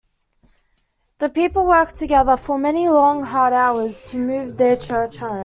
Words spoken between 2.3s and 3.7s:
for many long, hard